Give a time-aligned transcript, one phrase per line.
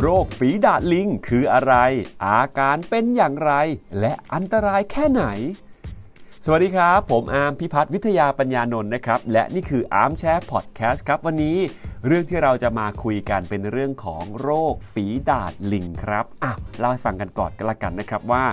[0.00, 1.74] โรคฝีดาษลิงคืออะไร
[2.26, 3.52] อาการเป็นอย่างไร
[4.00, 5.24] และอันตรายแค่ไหน
[6.46, 11.56] สวัสดีครับ ผมอาร์มพิพัฒน์วิทยาปัญญานนท์นะครับ และนี่คือ Armchair พอดแคสต์ครับ วันนี้
[12.06, 18.44] เรื่องที่เราจะมาคุยกันเป็นเรื่องของโรคฝีดาษลิงครับอะเล่าให้ฟังกันก่อนกันละกันนะครับว่า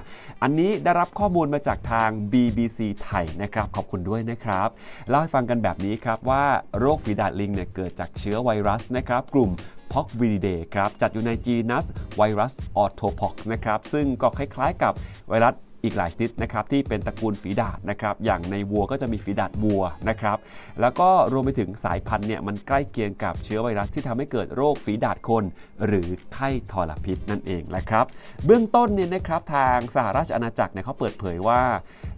[0.42, 4.70] อันนี้ได้รับข้อมูลมาจากทาง BBC ไทยนะครับ ขอบคุณด้วยนะครับ
[5.10, 6.44] เล่าให้ฟังกันแบบนี้ครับว่า
[6.80, 9.52] โรคฝีดาดลิงเนี่ยเกิดจากเชื้อไวรัสนะครับ กลุ่ม
[9.94, 11.86] p o x v i r i d a e ครับจัดอยู่ในจีนัส
[12.18, 14.94] ไวรัสออโตพ็อกนะครับซึ่งก็คล้ายๆกับ
[15.30, 20.38] ไวรัส อีกหลายชนิดนะครับที่เป็นตระกูลฝีดาดนะครับอย่างในวัวก็จะมีฝีดาดวัวนะครับ
[20.82, 25.44] แล้วก็รวมไปถึงสายพันธุ์เนี่ยมันใกล้เคียงกับเชื้อไวรัสที่ทำให้เกิดโรคฝีดาดคน
[25.86, 28.06] หรือไข้ทรพิษนั่นเองแหละครับ
[28.46, 31.62] เบื้องต้นเนี่ยนะครับทางสหราชอาณาจักรเนี่ยเขาเปิดเผยว่า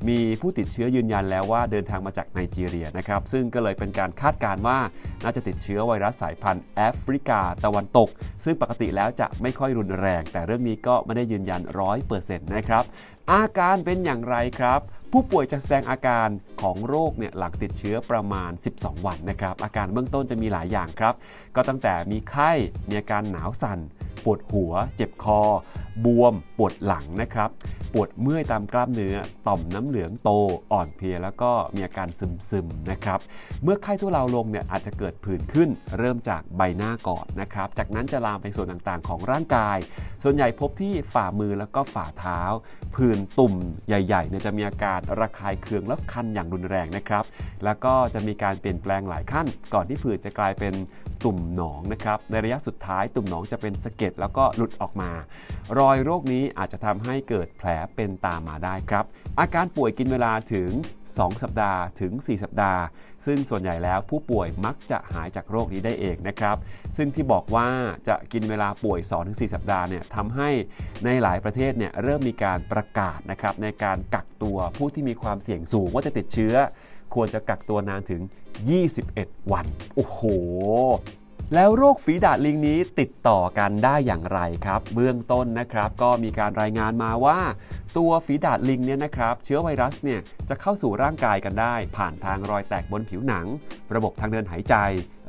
[0.07, 4.80] มีผู้ติดเชื้อยืนยันแล้วว่าเดินทางมาจากไนจีเรียนะครับซึ่งก็เลยเป็นการคาดการณ์ว่า
[5.23, 8.10] น่าจะติดเชื้อไวรัสสายพันธุ์แอฟริกาตะวันตก
[8.43, 11.62] ซึ่งปกติแล้วจะไม่ค่อยรุนแรง แต่เรื่องนี้ก็ไม่ได้ยืนยัน
[12.04, 12.84] 100%นะครับ
[13.32, 14.79] อาการเป็นอย่างไรครับ
[15.12, 16.29] ผู้ป่วยจะแสดงอาการ
[16.62, 21.13] ของโรคเนี่ยหลังติดเชื้อประมาณ 12 วันนะครับ อาการเบื้องต้นจะมีหลายอย่างครับ
[21.55, 22.51] ก็ตั้งแต่มีไข้
[22.88, 23.79] มีอาการหนาวสั่น
[24.24, 25.40] ปวดหัว เจ็บคอ
[26.05, 27.49] บวม ปวดหลังนะครับ
[27.93, 30.29] ปวดเมื่อยตามกล้ามเนื้อ ต่อมน้ำเหลืองโต
[30.71, 32.07] อ่อนเพลีย แล้วก็มีอาการ
[32.49, 33.20] ซึมๆนะครับ
[33.63, 39.77] เมื่อไข้ทุเลาลงเนี่ยอาจจะเกิดผื่นขึ้น เริ่มจากใบหน้าก่อนนะครับ จากนั้นจะลามไปส่วนต่างๆ ของร่างกาย
[40.24, 42.41] ส่วนใหญ่พบที่ฝ่ามือแล้วก็ฝ่าเท้า
[42.96, 43.54] ผื่นตุ่ม
[43.88, 47.24] ใหญ่ๆเนี่ยจะมีอาการระคายเคืองและคันอย่างรุนแรงนะครับ
[47.66, 50.74] แล้วก็จะมีการเปลี่ยนแปลงหลายขั้น ก่อนที่ผื่นจะกลายเป็น
[51.26, 55.12] ตุ่มหนองนะครับ ในระยะสุดท้ายตุ่มหนองจะเป็นสะเก็ดแล้วก็หลุดออกมา
[55.79, 59.05] รอยโรคนี้อาจจะทำให้เกิดแผลเป็นตามมาได้ครับ
[59.40, 60.70] อาการป่วยกินเวลาถึง
[61.07, 62.82] 2 สัปดาห์ถึง 4 สัปดาห์
[63.26, 66.57] ซึ่งส่วนใหญ่แล้วผู้ป่วยมักจะหายจากโรคนี้ได้เองนะครับ
[66.97, 67.68] ซึ่งที่บอกว่า
[68.07, 70.50] จะกินเวลาป่วย 2-4 สัปดาห์เนี่ยทำให้
[71.06, 76.55] ในหลายประเทศเนี่ยเริ่มมีการประกาศนะครับในการกักตัวผู้ที่มีความเสี่ยงสูงว่าจะติดเชื้อ
[77.13, 78.22] ควรจะกักตัวนานถึง
[78.90, 79.66] 21 วัน
[79.96, 80.19] โอ้โห
[81.53, 87.40] แล้วโรคฝีดาดลิงนี้ติดต่อกันได้อย่างไรครับ เบื้องต้นนะครับ ก็มีการรายงานมาว่า
[87.97, 93.45] ตัวฝีดาดลิงเนี่ยนะครับเชื้อไวรัสเนี่ยจะเข้าสู่ร่างกายกันได้ ผ่านทางรอยแตกบนผิวหนัง
[93.95, 94.75] ระบบทางเดินหายใจ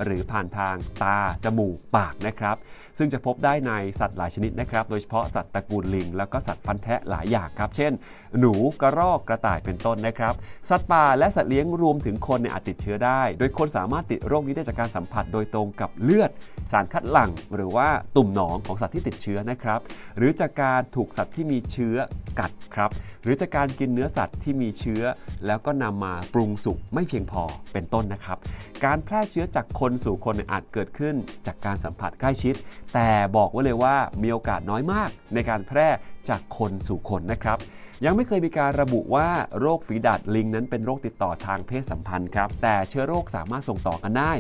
[0.05, 2.57] หรือผ่านทางตา จมูก ปากนะครับ
[2.99, 7.93] ซึ่งจะพบได้ในสัตว์หลายชนิดนะครับ โดยเฉพาะสัตว์ตระกูลลิง แล้วก็สัตว์ฟันแทะหลายอย่างครับ เช่น
[8.39, 10.35] หนูกระรอกกระต่ายเป็นต้นนะครับ
[10.71, 16.31] สัตว์ป่าและสัตว์เลี้ยงรวมถึงคนเนี่ยอาจติดเชื้อได้ โดยคนสามารถติดโรคนี้ได้จากการสัมผัสโดยตรงกับเลือด
[16.73, 19.81] สารคัดหลั่ง หรือว่าตุ่มหนองของสัตว์ที่ติดเชื้อนะครับ
[20.17, 21.97] หรือจากการถูกสัตว์ที่มีเชื้อ
[22.41, 22.91] กัดครับ
[23.23, 25.03] หรือจากการกินเนื้อสัตว์ที่มีเชื้อ
[25.47, 27.43] แล้วก็นำมาปรุงสุกไม่เพียงพอ
[27.73, 28.39] เป็นต้นนะครับ
[28.85, 31.15] การแพร่เชื้อจากคนสู่คนอาจเกิดขึ้น
[31.47, 32.55] จากการสัมผัสใกล้ชิด
[32.95, 35.89] แต่บอกไว้เลยว่ามีโอกาสน้อยมากในการแพร่
[36.31, 37.59] จากคนสู่คนนะครับ
[38.05, 39.29] ยังไม่เคยมีการระบุว่า
[39.61, 44.33] โรคฝีดาดลิงนั้นเป็นโรคติดต่อทางเพศสัมพันธ์ครับ แต่เชื้อโรคสามารถส่งต่อกันได้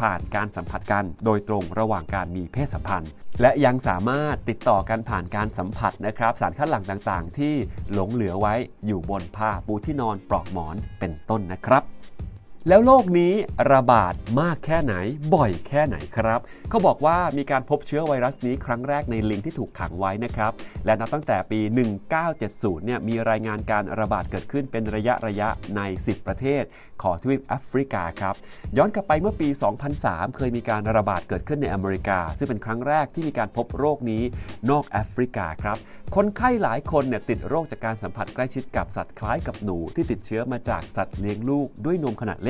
[0.00, 7.54] ผ่านการสัมผัสกันโดยตรงระหว่างการมีเพศสัมพันธ์ และยังสามารถติดต่อกันผ่านการสัมผัสนะครับ สารคัดหลั่งต่างๆ ที่
[7.92, 8.54] หลงเหลือไว้
[8.86, 11.82] อยู่บนผ้าปูที่นอนปลอกหมอนเป็นต้นนะครับ
[12.68, 13.32] แล้วโรคนี้
[13.72, 14.94] ระบาดมากแค่ไหน
[15.34, 16.40] บ่อยแค่ไหนครับ
[16.70, 20.52] เขาบอกว่ามีการพบเชื้อไวรัสนี้ครั้งแรกในลิงที่ถูกขังไว้นะครับ
[20.86, 21.60] และนับตั้งแต่ปี
[22.22, 26.62] 1970 เนี่ยมีรายงานการระบาดเกิดขึ้นเป็นระยะระยะใน 10 ประเทศ
[27.02, 28.34] ของทวีปแอฟริกาครับ
[28.76, 29.48] ย้อนกลับไปเมื่อปี
[29.92, 34.22] 2003 เคยมีการระบาดเกิดขึ้นในอเมริกา ซึ่งเป็นครั้งแรกที่มีการพบโรคนี้
[34.70, 35.76] นอกแอฟริกาครับ
[36.16, 42.49] คนไข้หลายคนเนี่ยติดโรคจากการสัมผัสใกล้ชิดกับสัตว์คล้ายกับหนูที่ติดเชื้อมาจากสัตว์เลี้ยงลูกด้วยนมขนาดเล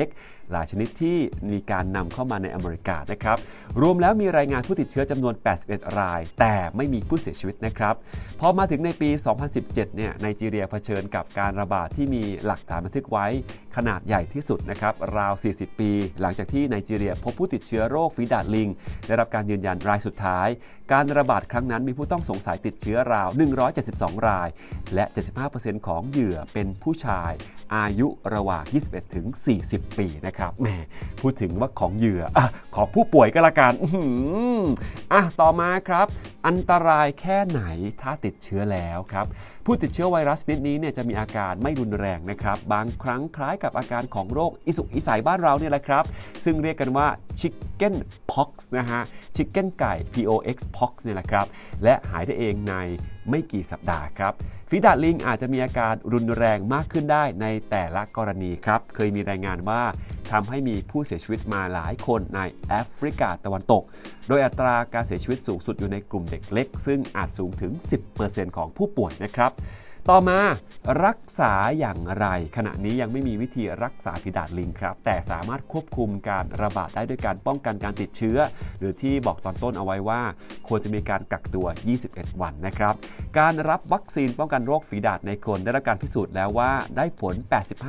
[0.51, 1.17] หลายชนิดที่
[1.51, 3.37] มีการนำเข้ามาในอเมริกานะครับ
[3.81, 5.33] รวมแล้วมีรายงานผู้ติดเชื้อจำนวน
[5.65, 7.95] 81 ราย แต่ไม่มีผู้เสียชีวิตนะครับ
[8.39, 9.09] พอมาถึงในปี
[9.53, 13.27] 2017 เนี่ยไนจีเรียเผชิญกับการระบาดที่มีหลักฐานบันทึกไว้
[13.75, 15.91] ขนาดใหญ่ที่สุดนะครับราว 40 ปี
[16.21, 18.69] หลังจากที่ไนจีเรียพบผู้ติดเชื้อโรคฝีดาดลิง
[19.07, 20.47] ได้รับการยืนยันรายสุดท้าย
[20.91, 23.29] การระบาดครั้งนั้นมีผู้ต้องสงสัยติดเชื้อราว
[23.77, 24.49] 172 ราย
[24.95, 25.05] และ
[25.45, 27.31] 75%ของเหยื่อเป็นผู้ชาย
[27.75, 29.25] อายุระหว่าง 21 ถึง
[29.65, 30.67] 40ปีนะครับแหม
[31.21, 32.39] พูดถึงว่าของเหยื่ออ
[32.75, 33.89] ของผู้ป่วยก็แล้วกันอื
[34.59, 34.63] ม
[35.13, 36.07] อะต่อมาครับ
[36.47, 37.61] อันตรายแค่ไหน
[38.01, 39.25] ถ้าติดเชื้อแล้วครับ
[39.65, 46.03] ผู้ติดเชื้อไวรัสนิดนี้เนี่ยจะมีอาการไม่รุนแรงนะครับ บางครั้งคล้ายกับอาการของโรคอิสุกอิสัยบ้านเราเนี่ยแหละครับ
[46.45, 47.07] ซึ่งเรียกกันว่า
[47.39, 47.93] chicken
[48.31, 49.01] pox นะฮะ
[49.35, 51.45] chicken ไก่ pox pox เนี่ยแหละครับ
[51.83, 52.75] และหายได้เองใน
[53.29, 54.33] ไม่กี่สัปดาห์ครับ
[54.69, 59.81] ฝีดาดลิงอาจจะมีอาการรุนแรงมากขึ้นได้ในแต่ละกรณีครับ เคยมีรายงานว่า
[60.31, 63.83] ทำให้มีผู้เสียชีวิตมาหลายคนในแอฟริกาตะวันตก
[64.27, 67.73] โดยอัตราการเสียชีวิตสูงสุดอยู่ในกลุ่มเด็กเล็ก ซึ่งอาจสูงถึง
[68.15, 69.51] 10%ของผู้ป่วยนะครับ
[70.09, 70.39] ต่อมา
[71.05, 72.25] รักษาอย่างไร
[72.57, 78.37] ขณะนี้ยังไม่มีวิธีรักษาฝีดาดลิงครับ แต่สามารถควบคุมการระบาดได้ด้วยการป้องกันการติดเชื้อ
[78.79, 80.21] หรือที่บอกตอนต้นเอาไว้ว่า
[80.67, 81.67] ควรจะมีการกักตัว
[82.03, 82.93] 21 วันนะครับ
[83.39, 87.35] การรับวัคซีนป้องกันโรคฝีดาดในคนได้รับการพิสูจน์แล้วว่าได้ผล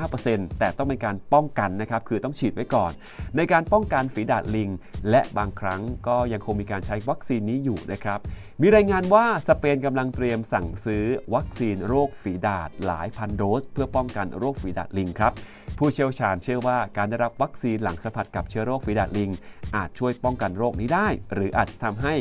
[0.02, 2.92] 85%แต่ต้องเป็นการป้องกันนะครับคือต้องฉีดไว้ก่อน
[3.36, 4.70] ในการป้องกันฝีดาดลิง
[5.10, 8.18] และบางครั้งก็ยังคงมีการใช้วัคซีนนี้อยู่นะครับ
[8.62, 11.04] มีรายงานว่าสเปนกำลังเตรียมสั่งซื้อ
[11.34, 15.32] วัคซีนโรคคฝีดาดหลายพันโดส เพื่อป้องกันโรคฝีดาดลิงครับ
[15.78, 19.30] ผู้เชี่ยวชาญเชื่อว่าการได้รับวัคซีนหลังสัมผัสกับเชื้อโรคฝีดาดลิง
[19.76, 22.14] อาจช่วยป้องกันโรคนี้ได้ หรืออาจจะทำให้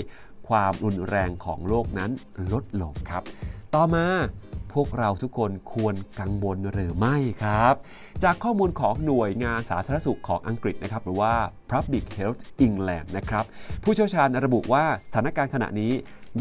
[0.49, 2.11] ความรุนแรงของโรคนั้น
[2.51, 3.23] ลดลงครับ
[3.75, 4.05] ต่อมา
[4.75, 7.75] พวกเราทุกคนควรกังวลหรือไม่ครับ
[8.23, 11.33] จากข้อมูลของหน่วยงานสาธารณสุขของอังกฤษนะครับหรือว่า
[11.71, 13.45] Public Health England นะครับ
[13.83, 15.93] ผู้เชี่ยวชาญระบุว่าสถานการณ์ขณะนี้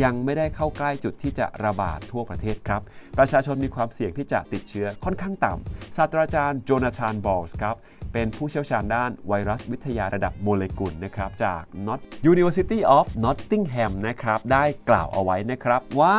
[0.03, 2.82] ยังไม่ได้เข้าใกล้จุดที่จะระบาดทั่วประเทศครับ
[3.19, 7.76] ประชาชนมีความเสี่ยงที่จะติดเชื้อค่อนข้างต่ำศาสตราจารย์โจนาธานบอลส์ครับ
[8.12, 12.00] เป็นผู้เชี่ยวชาญด้านไวรัสวิทยาระดับโมเลกุลนะครับ จาก Not
[12.33, 16.17] University of Nottingham นะครับ ได้กล่าวเอาไว้นะครับว่า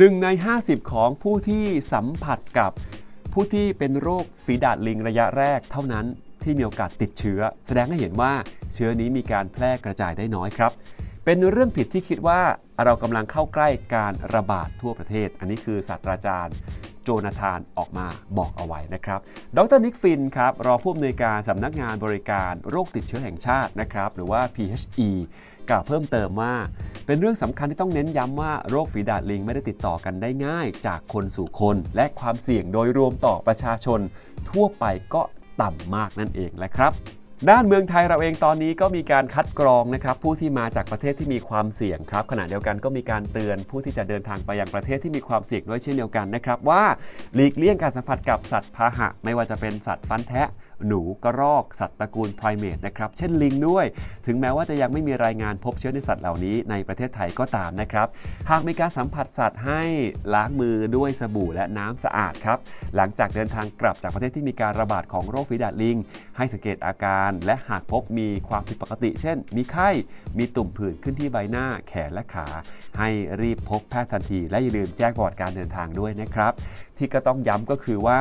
[0.00, 0.28] 1 ใน
[0.58, 2.72] 50 ของผู้ที่สัมผัสกับ
[3.32, 6.06] ผู้ที่เป็นโรคฝีดาดลิงระยะแรกเท่านั้น
[6.42, 8.32] ที่มีโอกาสติดเชื้อ แสดงให้เห็นว่า
[8.74, 10.72] เชื้อนี้มีการแพร่กระจายได้น้อยครับ
[11.24, 12.40] เป็นเรื่องผิดที่คิดว่า
[12.84, 16.54] เรากำลังเข้าใกล้การระบาดทั่วประเทศ อันนี้คือศาสตราจารย์
[17.02, 18.06] โจนาธานออกมา
[18.38, 19.20] บอกเอาไว้นะครับ
[19.56, 25.10] ดรนิกฟินครับรอผู้อำนวยการสำนักงานบริการโรคติดเชื้อแห่งชาตินะครับหรือว่า PHE
[25.70, 26.54] กล่าวเพิ่มเติมว่า
[27.06, 34.00] เป็นเรื่องสำคัญที่ต้องเน้นย้ำว่าโรคฝีดาดลิงไม่ได้ติดต่อกันได้ง่าย จากคนสู่คน และความเสี่ยงโดยรวมต่อประชาชน
[34.50, 34.84] ทั่วไป
[35.14, 35.22] ก็
[35.62, 36.92] ต่ำมากนั่นเองแหละครับ
[37.50, 46.82] ด้านเมืองไทยเราเองตอนนี้ก็มีการคัดกรองนะครับผู้ที่มาจากประเทศที่มีความเสี่ยงครับขณะเดียวกันก็มีการเตือนผู้ที่จะเดินทางไปยังประเทศที่มีความเสี่ยงด้วยเช่นเดียวกันนะครับว่า
[47.34, 50.48] หลีกเลี่ยงการสัมผัสกับสัตว์พาหะ ไม่ว่าจะเป็นสัตว์ฟันแทะ
[50.88, 53.86] หนูกระรอกสัตว์ตระกูลไพรเมตนะครับ เช่นลิงด้วย
[54.26, 58.06] ถึงแม้ว่าจะยังไม่มีรายงานพบเชื้อในสัตว์เหล่านี้ในประเทศไทยก็ตามนะครับ
[58.50, 59.82] หากมีการสัมผัสสัตว์ให้
[60.34, 62.58] ล้างมือด้วยสบู่และน้ำสะอาดครับ
[62.96, 65.96] หลังจากเดินทางกลับจากประเทศที่มีการระบาดของโรคฝีดาดลิง
[66.36, 69.90] ให้สังเกตอาการ และหากพบมีความผิดปกติ เช่น มีไข้
[70.38, 72.46] มีตุ่มผื่นขึ้นที่ใบหน้า แขนและขา
[72.98, 73.08] ให้
[73.40, 76.52] รีบพบแพทย์ทันที และอย่าลืมแจ้งประวัติการเดินทางด้วยนะครับ
[76.98, 78.20] ที่ก็ต้องย้ำก็คือว่า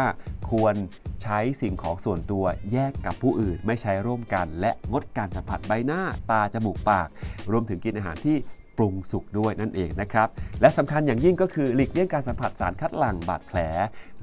[0.51, 0.75] ควร
[1.23, 6.01] ใช้สิ่งของส่วนตัวแยกกับผู้อื่นไม่ใช้ร่วมกัน และงดการสัมผัสใบหน้า
[6.31, 7.07] ตาจมูกปาก
[7.51, 8.37] รวมถึงกินอาหารที่
[8.81, 10.27] รุงสุกด้วยนั่นเองนะครับ
[10.61, 13.57] และสำคัญอย่างยิ่งก็คือหลีกเลี่ยงการสัมผัสสารคัดหลั่งบาดแผล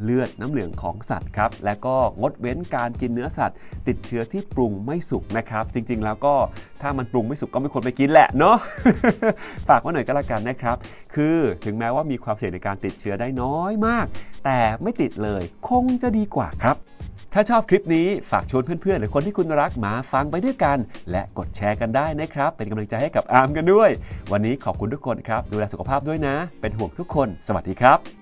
[0.02, 3.56] เลือดน้ำเหลืองของสัตว์ครับและก็งดเว้นการกินเนื้อสัตว์
[3.88, 6.34] ติดเชื้อที่ปรุงไม่สุกนะครับ จริงๆ แล้วก็
[6.82, 8.56] ถ้ามันปรุงไม่สุกก็ไม่ควรไปกินแหละเนาะ
[9.68, 10.76] ฝากไว้หน่อยก็แล้วกันนะครับ
[11.14, 14.06] คือถึงแม้ว่ามีความเสี่ยงในการติดเชื้อได้น้อยมาก
[14.44, 16.76] แต่ไม่ติดเลยคงจะดีกว่าครับ
[17.40, 20.78] ถ้าชอบคลิปนี้ฝากชวนเพื่อนๆ หรือคนที่คุณรักมาฟังไปด้วยกัน
[21.10, 23.90] และกดแชร์กันได้นะครับ เป็นกำลังใจให้กับอาร์มกันด้วย
[24.32, 28.17] วันนี้ขอบคุณทุกคนครับ ดูแลสุขภาพด้วยนะ เป็นห่วงทุกคน สวัสดีครับ